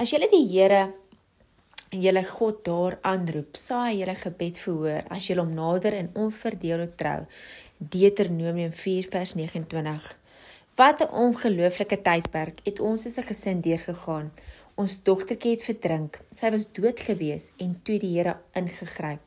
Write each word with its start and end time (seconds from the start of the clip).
As 0.00 0.14
julle 0.14 0.30
die 0.32 0.46
Here 0.48 0.94
julle 1.92 2.22
God 2.24 2.62
daar 2.64 2.94
aanroep, 3.04 3.58
sal 3.60 3.82
hy 3.84 3.98
julle 3.98 4.14
gebed 4.16 4.60
verhoor 4.62 5.10
as 5.12 5.26
julle 5.28 5.42
hom 5.44 5.50
nader 5.52 5.92
in 5.92 6.06
onverdeelde 6.16 6.86
trou. 6.96 7.18
Deuteronomium 7.76 8.72
4 8.72 9.10
vers 9.12 9.34
29. 9.36 10.06
Wat 10.80 11.02
'n 11.04 11.12
ongelooflike 11.24 11.98
tydperk 12.06 12.62
het 12.64 12.80
ons 12.80 13.04
as 13.06 13.18
'n 13.18 13.28
gesin 13.28 13.60
deurgegaan. 13.60 14.32
Ons 14.74 15.02
dogtertjie 15.02 15.52
het 15.52 15.64
verdrink. 15.68 16.20
Sy 16.32 16.48
was 16.50 16.72
dood 16.72 17.00
gewees 17.00 17.52
en 17.58 17.80
toe 17.84 17.98
die 17.98 18.16
Here 18.16 18.36
ingegryp. 18.54 19.20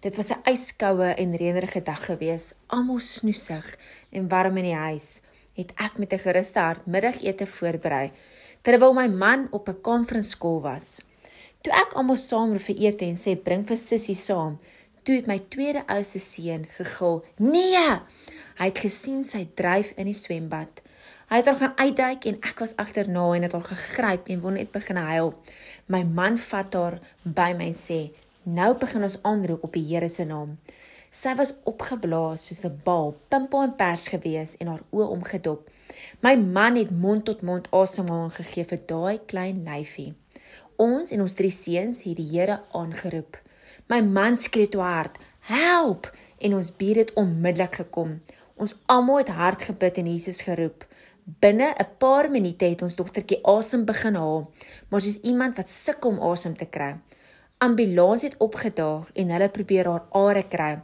Dit 0.00 0.16
was 0.16 0.30
'n 0.30 0.40
yskoue 0.48 1.10
en 1.22 1.36
reënerige 1.36 1.82
dag 1.82 2.04
gewees. 2.04 2.54
Almal 2.66 2.98
snoesig 2.98 3.76
en 4.10 4.28
warm 4.28 4.56
in 4.56 4.64
die 4.72 4.80
huis. 4.88 5.20
Het 5.52 5.72
ek 5.76 5.98
met 5.98 6.12
'n 6.12 6.18
geruste 6.18 6.58
hart 6.58 6.86
middagete 6.86 7.46
voorberei 7.46 8.10
terwyl 8.64 8.94
my 8.96 9.08
man 9.08 9.48
op 9.50 9.68
'n 9.68 9.80
conference 9.80 10.38
call 10.38 10.60
was. 10.60 11.00
Toe 11.60 11.72
ek 11.72 11.92
almal 11.92 12.16
saam 12.16 12.58
vir 12.58 12.76
ete 12.76 13.04
en 13.04 13.16
sê 13.16 13.36
bring 13.36 13.66
vir 13.68 13.76
sussie 13.76 14.16
saam, 14.16 14.58
toe 15.02 15.14
het 15.14 15.26
my 15.26 15.38
tweede 15.48 15.82
ouse 15.86 16.18
seun 16.18 16.64
gegil: 16.76 17.24
"Nee!" 17.36 18.00
Hy 18.58 18.66
het 18.70 18.78
gesien 18.78 19.24
sy 19.24 19.48
dryf 19.54 19.92
in 19.96 20.06
die 20.06 20.14
swembad. 20.14 20.82
Hy 21.28 21.36
het 21.36 21.46
haar 21.46 21.56
gaan 21.56 21.78
uitduik 21.78 22.24
en 22.24 22.36
ek 22.40 22.58
was 22.58 22.76
agterna 22.76 23.34
en 23.34 23.42
het 23.42 23.52
haar 23.52 23.64
gegryp 23.64 24.28
en 24.28 24.40
wou 24.40 24.52
net 24.52 24.72
begin 24.72 24.96
huil. 24.96 25.34
My 25.86 26.04
man 26.04 26.38
vat 26.38 26.74
haar 26.74 26.98
by 27.22 27.52
my 27.58 27.66
en 27.66 27.74
sê: 27.74 28.12
"Nou 28.42 28.74
begin 28.78 29.02
ons 29.02 29.18
aanroep 29.22 29.64
op 29.64 29.72
die 29.72 29.86
Here 29.88 30.08
se 30.08 30.24
naam." 30.24 30.58
Sy 31.14 31.30
was 31.38 31.52
opgeblaas 31.70 32.42
soos 32.48 32.64
'n 32.66 32.80
bal, 32.86 33.12
pimpel 33.30 33.60
en 33.62 33.74
pers 33.80 34.04
gewees 34.12 34.56
en 34.60 34.66
haar 34.66 34.82
oë 34.90 35.04
omgedop. 35.16 35.60
My 36.26 36.34
man 36.36 36.74
het 36.76 36.90
mond 36.90 37.24
tot 37.24 37.42
mond 37.42 37.68
asemhaling 37.70 38.32
gegee 38.34 38.64
vir 38.70 38.80
daai 38.92 39.18
klein 39.30 39.60
lyfie. 39.62 40.14
Ons 40.76 41.12
en 41.14 41.20
ons 41.20 41.36
drie 41.40 41.52
seuns 41.54 42.02
het 42.02 42.16
die 42.16 42.30
Here 42.32 42.56
aangeroep. 42.72 43.38
My 43.86 44.00
man 44.00 44.36
skree 44.36 44.68
toe 44.68 44.80
hard: 44.80 45.18
"Help!" 45.38 46.10
en 46.38 46.54
ons 46.54 46.72
bure 46.76 46.98
het 46.98 47.12
onmiddellik 47.12 47.74
gekom. 47.74 48.20
Ons 48.56 48.74
almal 48.86 49.18
het 49.18 49.28
hard 49.28 49.62
gebid 49.62 49.98
en 49.98 50.10
Jesus 50.10 50.40
geroep. 50.40 50.84
Binne 51.24 51.74
'n 51.78 51.88
paar 51.98 52.30
minute 52.30 52.64
het 52.64 52.82
ons 52.82 52.94
dogtertjie 52.96 53.38
asem 53.46 53.84
begin 53.84 54.14
haal, 54.14 54.50
maar 54.88 55.00
soos 55.00 55.20
iemand 55.22 55.56
wat 55.56 55.70
sukkel 55.70 56.10
om 56.10 56.20
asem 56.32 56.56
te 56.56 56.66
kry. 56.66 56.98
Ambulans 57.58 58.22
het 58.22 58.36
opgedaag 58.38 59.10
en 59.14 59.28
hulle 59.28 59.48
probeer 59.48 59.86
haar 59.86 60.06
are 60.10 60.48
kry. 60.48 60.82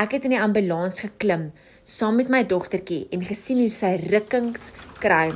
Ek 0.00 0.14
het 0.16 0.24
in 0.24 0.32
die 0.32 0.40
ambulans 0.40 1.02
geklim 1.04 1.50
saam 1.84 2.16
met 2.16 2.30
my 2.32 2.40
dogtertjie 2.48 3.10
en 3.12 3.24
gesien 3.26 3.58
hoe 3.60 3.72
sy 3.72 3.90
rukkings 4.08 4.70
kry. 5.02 5.28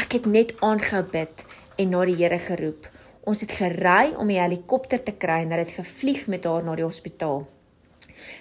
Ek 0.00 0.16
het 0.16 0.26
net 0.26 0.54
aangehou 0.64 1.02
bid 1.12 1.44
en 1.76 1.92
na 1.92 2.04
die 2.08 2.16
Here 2.16 2.38
geroep. 2.40 2.88
Ons 3.28 3.44
het 3.44 3.52
gery 3.52 4.14
om 4.16 4.30
die 4.30 4.40
helikopter 4.40 5.02
te 5.04 5.12
kry 5.12 5.42
en 5.44 5.52
het 5.52 5.76
gevlieg 5.76 6.26
met 6.32 6.48
haar 6.48 6.64
na 6.64 6.78
die 6.78 6.86
hospitaal. 6.86 7.44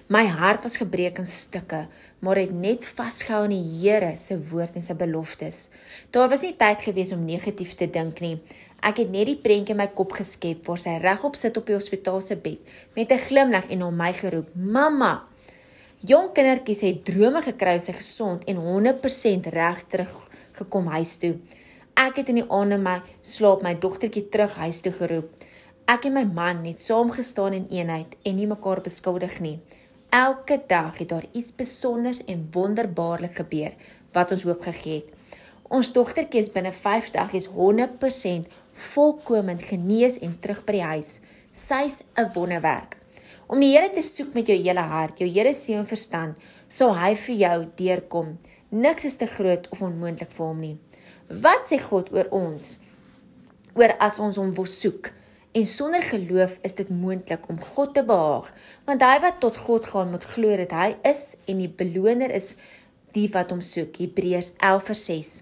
My 0.08 0.26
hart 0.28 0.64
was 0.64 0.80
gebreek 0.80 1.20
in 1.20 1.28
stukke, 1.28 1.86
maar 2.24 2.40
het 2.40 2.52
net 2.56 2.88
vasgehou 2.88 3.44
aan 3.44 3.54
die 3.54 3.80
Here 3.82 4.16
se 4.18 4.40
woord 4.52 4.80
en 4.80 4.86
sy 4.86 4.96
beloftes. 4.96 5.70
Daar 6.16 6.32
was 6.32 6.44
nie 6.48 6.56
tyd 6.60 6.88
gewees 6.88 7.12
om 7.16 7.26
negatief 7.28 7.76
te 7.76 7.88
dink 7.92 8.24
nie. 8.24 8.38
Ek 8.80 9.04
het 9.04 9.12
net 9.12 9.28
die 9.28 9.40
prentjie 9.44 9.76
in 9.76 9.84
my 9.84 9.90
kop 9.92 10.16
geskep 10.16 10.64
waar 10.68 10.80
sy 10.80 10.96
regop 11.04 11.36
sit 11.36 11.58
op 11.60 11.68
die 11.68 11.76
hospitaal 11.76 12.22
se 12.24 12.40
bed 12.40 12.64
met 12.96 13.12
'n 13.12 13.26
glimlag 13.28 13.68
en 13.70 13.80
na 13.80 13.90
my 13.90 14.14
geroep: 14.14 14.56
"Mamma!" 14.56 15.29
Jong 16.00 16.30
kindertjies 16.32 16.80
het 16.86 17.00
drome 17.04 17.42
gekry 17.44 17.74
sy 17.84 17.92
gesond 17.92 18.46
en 18.48 18.60
100% 18.64 19.50
reg 19.52 19.80
terug 19.92 20.12
gekom 20.56 20.86
huis 20.94 21.18
toe. 21.20 21.34
Ek 22.00 22.22
het 22.22 22.30
in 22.32 22.38
die 22.40 22.46
aande 22.56 22.78
my 22.80 22.94
slaap 23.20 23.66
my 23.66 23.74
dogtertjie 23.76 24.30
terug 24.32 24.54
huis 24.62 24.80
toe 24.80 24.94
geroep. 24.96 25.34
Ek 25.92 26.06
en 26.08 26.14
my 26.16 26.24
man 26.24 26.62
het 26.64 26.80
saam 26.80 27.12
gestaan 27.12 27.58
in 27.58 27.66
eenheid 27.68 28.16
en 28.24 28.40
nie 28.40 28.48
mekaar 28.48 28.80
beskuldig 28.86 29.42
nie. 29.44 29.58
Elke 30.16 30.62
dag 30.72 31.02
het 31.02 31.10
daar 31.12 31.28
iets 31.34 31.52
spesiaals 31.52 32.24
en 32.32 32.48
wonderbaarlik 32.56 33.36
gebeur 33.42 33.76
wat 34.16 34.32
ons 34.32 34.46
hoop 34.48 34.64
gegee 34.70 35.02
het. 35.02 35.12
Ons 35.68 35.92
dogtertjie 35.92 36.46
is 36.46 36.54
binne 36.56 36.72
5 36.72 37.12
dae 37.18 37.28
is 37.42 37.50
100% 37.52 38.48
volkomend 38.94 39.68
genees 39.68 40.16
en 40.24 40.40
terug 40.40 40.64
by 40.64 40.78
die 40.80 40.88
huis. 40.94 41.20
Sy's 41.52 42.06
'n 42.16 42.32
wonderwerk. 42.40 42.99
Om 43.50 43.64
die 43.64 43.72
Here 43.74 43.90
te 43.90 44.04
soek 44.06 44.36
met 44.38 44.46
jou 44.46 44.56
hele 44.62 44.82
hart, 44.92 45.24
jou 45.24 45.28
hele 45.34 45.56
siel 45.58 45.80
en 45.80 45.88
verstand, 45.90 46.36
sal 46.70 46.92
hy 46.94 47.16
vir 47.18 47.40
jou 47.40 47.56
deurkom. 47.80 48.36
Niks 48.70 49.08
is 49.10 49.18
te 49.18 49.26
groot 49.26 49.66
of 49.74 49.82
onmoontlik 49.88 50.30
vir 50.36 50.46
hom 50.46 50.60
nie. 50.62 50.76
Wat 51.46 51.66
sê 51.66 51.80
God 51.82 52.12
oor 52.14 52.30
ons? 52.30 52.76
Oor 53.74 53.96
as 54.06 54.20
ons 54.22 54.38
hom 54.38 54.54
wil 54.54 54.70
soek. 54.70 55.10
En 55.58 55.66
sonder 55.66 56.06
geloof 56.06 56.60
is 56.62 56.78
dit 56.78 56.94
moontlik 56.94 57.50
om 57.50 57.58
God 57.72 57.98
te 57.98 58.06
behaag, 58.06 58.54
want 58.86 59.02
hy 59.02 59.18
wat 59.26 59.42
tot 59.42 59.58
God 59.58 59.90
gaan 59.96 60.14
moet 60.14 60.30
glo 60.30 60.62
dat 60.62 60.78
hy 60.78 60.92
is 61.10 61.26
en 61.50 61.66
die 61.66 61.74
beloner 61.82 62.30
is 62.30 62.54
die 63.18 63.26
wat 63.34 63.50
hom 63.50 63.66
soek. 63.66 63.98
Hebreërs 63.98 64.54
11:6. 64.62 65.40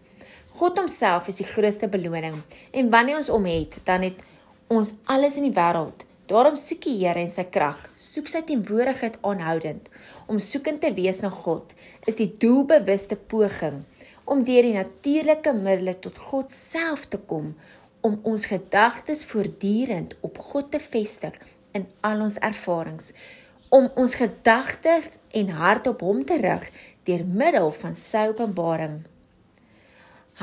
God 0.61 0.79
homself 0.79 1.27
is 1.27 1.43
die 1.43 1.51
grootste 1.51 1.91
beloning 1.91 2.39
en 2.71 2.89
wanneer 2.95 3.19
ons 3.19 3.35
hom 3.35 3.51
het, 3.51 3.81
dan 3.83 4.07
het 4.07 4.23
ons 4.71 4.95
alles 5.11 5.35
in 5.35 5.51
die 5.51 5.57
wêreld. 5.59 6.06
Daarom 6.27 6.57
soek 6.59 6.81
die 6.83 6.97
Here 6.99 7.21
en 7.23 7.31
sy 7.31 7.45
krag, 7.47 7.79
soek 7.95 8.27
sy 8.27 8.41
teenwoordigheid 8.43 9.15
aanhoudend. 9.23 9.85
Om 10.27 10.41
soekend 10.43 10.81
te 10.83 10.91
wees 10.97 11.21
na 11.23 11.29
God 11.31 11.71
is 12.03 12.17
die 12.19 12.27
doelbewuste 12.41 13.15
poging 13.31 13.85
om 14.27 14.41
deur 14.43 14.65
die 14.67 14.75
natuurlike 14.75 15.53
middele 15.55 15.93
tot 16.03 16.19
God 16.19 16.51
self 16.51 17.05
te 17.07 17.19
kom 17.29 17.53
om 18.03 18.17
ons 18.27 18.47
gedagtes 18.51 19.23
voortdurend 19.29 20.17
op 20.27 20.39
God 20.49 20.73
te 20.73 20.81
vestig 20.83 21.37
in 21.71 21.87
al 22.07 22.25
ons 22.25 22.35
ervarings 22.43 23.13
om 23.69 23.87
ons 23.99 24.15
gedagtes 24.19 25.21
en 25.35 25.53
hart 25.61 25.87
op 25.91 26.03
hom 26.03 26.25
te 26.27 26.39
rig 26.43 26.67
deur 27.07 27.23
middel 27.27 27.71
van 27.75 27.95
sy 27.95 28.25
openbaring. 28.31 28.99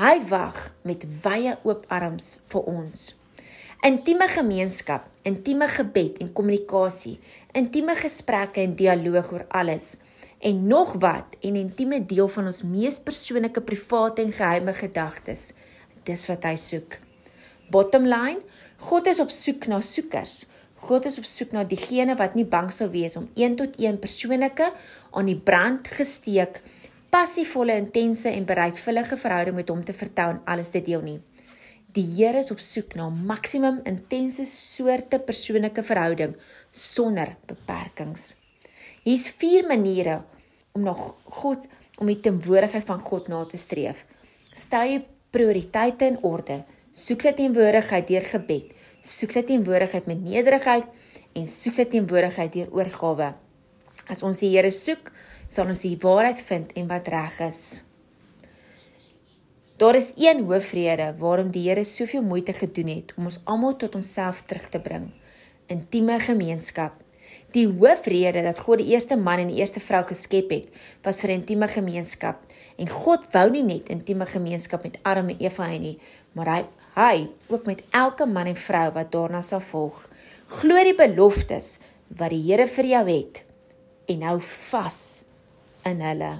Hy 0.01 0.15
wag 0.29 0.57
met 0.85 1.05
wye 1.23 1.55
oop 1.63 1.85
arms 1.93 2.35
vir 2.49 2.73
ons. 2.73 3.05
Intieme 3.83 4.27
gemeenskap, 4.31 5.03
intieme 5.27 5.67
gebed 5.67 6.21
en 6.23 6.31
kommunikasie, 6.33 7.17
intieme 7.53 7.95
gesprekke 7.99 8.63
en 8.63 8.75
dialoog 8.79 9.33
oor 9.33 9.43
alles 9.51 9.97
en 10.39 10.67
nog 10.67 10.93
wat 11.03 11.35
en 11.41 11.57
intieme 11.59 11.99
deel 12.05 12.27
van 12.31 12.47
ons 12.47 12.61
mees 12.63 12.99
persoonlike 13.03 13.61
private 13.61 14.23
en 14.23 14.31
geheime 14.31 14.73
gedagtes. 14.73 15.51
Dis 16.07 16.25
wat 16.31 16.47
hy 16.47 16.55
soek. 16.59 16.99
Bottom 17.73 18.07
line, 18.07 18.41
God 18.87 19.11
is 19.11 19.19
op 19.19 19.33
soek 19.33 19.67
na 19.67 19.81
soekers. 19.81 20.45
God 20.87 21.05
is 21.09 21.17
op 21.17 21.25
soek 21.25 21.53
na 21.55 21.63
diegene 21.67 22.15
wat 22.19 22.35
nie 22.37 22.45
bang 22.45 22.71
sal 22.73 22.91
wees 22.93 23.17
om 23.19 23.29
een 23.35 23.55
tot 23.59 23.79
een 23.81 23.99
persoonlike 23.99 24.71
aan 25.11 25.29
die 25.29 25.39
brand 25.39 25.87
gesteek, 25.87 26.61
passievolle, 27.09 27.75
intense 27.81 28.29
en 28.29 28.45
bereidwillige 28.45 29.17
verhouding 29.17 29.55
met 29.55 29.69
hom 29.69 29.83
te 29.83 29.93
vertel 29.93 30.37
en 30.37 30.43
alles 30.45 30.69
te 30.69 30.81
deel 30.81 31.01
nie. 31.01 31.19
Die 31.95 32.03
Here 32.03 32.41
is 32.43 32.51
op 32.51 32.59
soek 32.59 32.97
na 32.99 33.05
maksimum 33.07 33.77
intense 33.87 34.43
soorte 34.49 35.15
persoonlike 35.23 35.79
verhouding 35.87 36.33
sonder 36.75 37.37
beperkings. 37.47 38.33
Hier's 39.05 39.29
vier 39.39 39.63
maniere 39.69 40.17
om 40.75 40.83
na 40.83 40.91
God 40.91 41.69
om 42.03 42.11
die 42.11 42.19
teenwoordigheid 42.19 42.83
van 42.89 42.99
God 42.99 43.31
na 43.31 43.45
te 43.47 43.55
streef. 43.61 44.03
Stel 44.51 44.91
jou 44.91 44.99
prioriteite 45.31 46.11
in 46.11 46.19
orde. 46.27 46.65
Soek 46.91 47.23
sy 47.23 47.31
teenwoordigheid 47.39 48.11
deur 48.11 48.27
gebed. 48.33 48.75
Soek 48.99 49.31
sy 49.31 49.47
teenwoordigheid 49.47 50.11
met 50.11 50.19
nederigheid 50.19 50.91
en 51.31 51.47
soek 51.47 51.79
sy 51.79 51.87
teenwoordigheid 51.95 52.59
deur 52.59 52.75
oorgawe. 52.75 53.31
As 54.11 54.19
ons 54.19 54.43
die 54.43 54.51
Here 54.51 54.75
soek, 54.75 55.13
sal 55.47 55.71
ons 55.71 55.87
die 55.87 55.95
waarheid 56.03 56.43
vind 56.43 56.75
en 56.75 56.91
wat 56.91 57.07
reg 57.07 57.39
is. 57.47 57.84
Daar 59.75 59.95
is 59.95 60.13
een 60.15 60.45
hoofrede 60.47 61.15
waarom 61.17 61.49
die 61.51 61.67
Here 61.67 61.83
soveel 61.83 62.23
moeite 62.23 62.53
gedoen 62.53 62.87
het 62.87 63.13
om 63.17 63.25
ons 63.27 63.41
almal 63.43 63.75
tot 63.75 63.93
homself 63.93 64.41
terug 64.47 64.69
te 64.69 64.79
bring: 64.79 65.09
intieme 65.67 66.19
gemeenskap. 66.19 66.93
Die 67.51 67.67
hoofrede 67.67 68.41
dat 68.45 68.59
God 68.59 68.79
die 68.79 68.93
eerste 68.93 69.17
man 69.17 69.43
en 69.43 69.51
die 69.51 69.59
eerste 69.59 69.83
vrou 69.83 69.99
geskep 70.07 70.53
het, 70.55 70.69
was 71.03 71.19
vir 71.25 71.35
intieme 71.35 71.67
gemeenskap. 71.67 72.39
En 72.79 72.87
God 72.87 73.27
wou 73.35 73.49
nie 73.51 73.65
net 73.67 73.91
intieme 73.91 74.25
gemeenskap 74.25 74.87
met 74.87 74.97
Adam 75.03 75.35
en 75.35 75.43
Eva 75.43 75.67
hê 75.67 75.79
nie, 75.79 75.97
maar 76.31 76.53
hy 76.53 76.63
hy 76.95 77.27
ook 77.51 77.67
met 77.67 77.83
elke 77.91 78.25
man 78.31 78.47
en 78.47 78.55
vrou 78.55 78.87
wat 78.95 79.11
daarna 79.11 79.43
sal 79.43 79.59
volg. 79.59 80.05
Glo 80.55 80.87
die 80.87 80.95
beloftes 80.95 81.79
wat 82.15 82.31
die 82.31 82.43
Here 82.47 82.71
vir 82.79 82.93
jou 82.95 83.05
het 83.11 83.43
en 84.07 84.27
hou 84.31 84.39
vas 84.39 84.99
in 85.83 85.99
hulle. 85.99 86.35